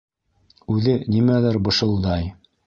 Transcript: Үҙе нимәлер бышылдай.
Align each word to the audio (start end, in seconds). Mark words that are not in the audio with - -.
Үҙе 0.75 0.95
нимәлер 1.17 1.61
бышылдай. 1.69 2.27